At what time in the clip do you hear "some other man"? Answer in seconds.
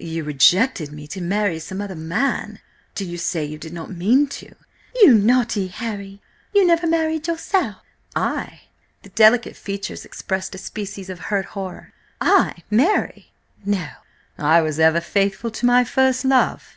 1.60-2.58